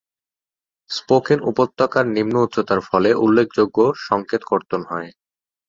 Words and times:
Spoken 0.89 1.39
উপত্যকার 1.43 2.05
নিম্ন 2.07 2.35
উচ্চতার 2.41 2.79
ফলে 2.81 3.09
উল্লেখযোগ্য 3.15 3.77
সংকেত 4.07 4.41
কর্তন 4.43 4.81
হয়। 4.89 5.09